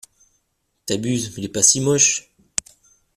T'abuses, 0.87 1.31
il 1.37 1.45
est 1.45 1.49
pas 1.49 1.61
si 1.61 1.79
moche. 1.79 2.33